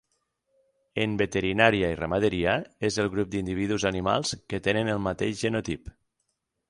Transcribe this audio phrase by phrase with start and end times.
[1.03, 2.55] En veterinària i ramaderia
[2.89, 5.97] és el grup d'individus animals que tenen el mateix genotip.